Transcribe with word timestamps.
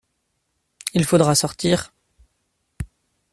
Il 0.95 1.05
faudra 1.05 1.35
sortir. 1.35 1.93